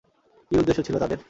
কী 0.51 0.53
উদ্দেশ্য 0.57 0.79
ছিল 0.83 0.95
তাদের? 0.97 1.19